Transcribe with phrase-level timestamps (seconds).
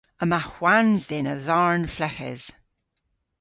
[0.23, 2.43] Yma hwans dhyn a dharn fleghes.